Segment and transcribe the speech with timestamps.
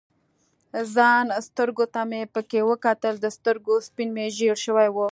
[0.95, 5.09] ځان سترګو ته مې پکې وکتل، د سترګو سپین مې ژړ شوي ول.